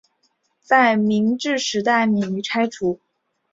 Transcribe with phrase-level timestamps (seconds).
[0.63, 2.99] 在明治时代免于拆除。